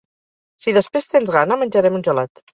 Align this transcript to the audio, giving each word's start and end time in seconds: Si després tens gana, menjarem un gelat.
Si 0.65 0.73
després 0.77 1.11
tens 1.13 1.33
gana, 1.37 1.59
menjarem 1.67 2.01
un 2.01 2.09
gelat. 2.11 2.45